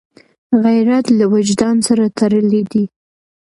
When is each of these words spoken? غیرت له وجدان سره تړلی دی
غیرت 0.63 1.05
له 1.19 1.25
وجدان 1.33 1.77
سره 1.87 2.05
تړلی 2.17 2.61
دی 2.71 2.83